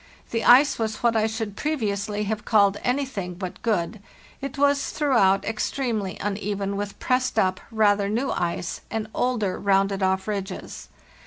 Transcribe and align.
The 0.31 0.43
ice 0.43 0.79
was 0.79 1.03
what 1.03 1.15
I 1.15 1.27
should 1.27 1.55
previously 1.55 2.23
have 2.23 2.43
called 2.43 2.77
anything 2.83 3.35
but 3.35 3.61
good; 3.61 4.01
it 4.41 4.57
was 4.57 4.89
throughout 4.89 5.45
extremely 5.45 6.17
uneven, 6.19 6.75
with 6.75 6.97
pressed 6.97 7.37
up, 7.37 7.59
rather 7.69 8.09
new 8.09 8.31
ice, 8.31 8.81
and 8.89 9.07
older, 9.13 9.59
rounded 9.59 10.01
off 10.01 10.27
ridges. 10.27 10.89